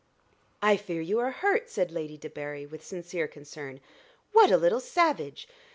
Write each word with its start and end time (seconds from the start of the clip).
"I 0.63 0.77
fear 0.77 0.99
you 0.99 1.19
are 1.19 1.29
hurt," 1.29 1.69
said 1.69 1.91
Lady 1.91 2.17
Debarry, 2.17 2.65
with 2.65 2.83
sincere 2.83 3.27
concern. 3.27 3.79
"What 4.31 4.49
a 4.49 4.57
little 4.57 4.79
savage! 4.79 5.47